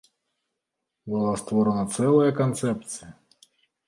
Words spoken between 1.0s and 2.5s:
Была створаная цэлая